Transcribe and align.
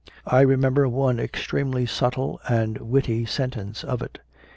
I 0.25 0.41
remember 0.41 0.89
one 0.89 1.19
extremely 1.19 1.85
subtle 1.85 2.41
and 2.49 2.79
witty 2.79 3.23
sen 3.25 3.51
tence 3.51 3.83
of 3.83 4.01
it. 4.01 4.17